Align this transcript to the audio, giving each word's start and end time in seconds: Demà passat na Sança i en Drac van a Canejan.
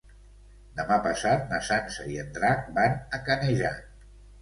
Demà 0.79 0.97
passat 1.09 1.45
na 1.53 1.61
Sança 1.69 2.09
i 2.15 2.19
en 2.25 2.35
Drac 2.41 2.67
van 2.81 3.01
a 3.21 3.25
Canejan. 3.31 3.83